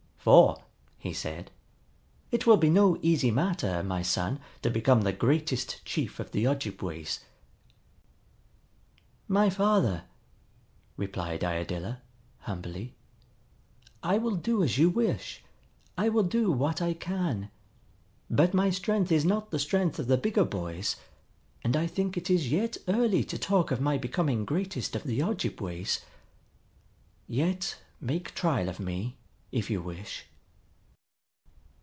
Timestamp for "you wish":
14.77-15.43, 29.69-30.25